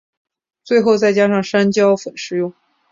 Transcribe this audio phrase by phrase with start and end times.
[0.63, 2.51] 最后再加上山椒粉食用。